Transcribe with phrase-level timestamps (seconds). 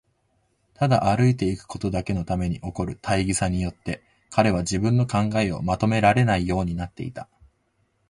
[0.73, 7.29] ただ歩いていくことだけのために起こる大儀さによって、彼は自分の考えをまとめられないようになっていた。